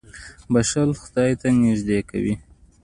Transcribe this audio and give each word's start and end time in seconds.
•بښل 0.53 0.89
خدای 1.01 1.31
ته 1.41 1.47
نېږدې 1.61 1.99
کوي. 2.09 2.35